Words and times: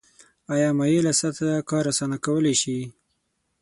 آیا 0.53 0.69
مایله 0.77 1.11
سطحه 1.21 1.51
کار 1.69 1.85
اسانه 1.91 2.17
کولی 2.25 2.55
شي؟ 2.61 2.77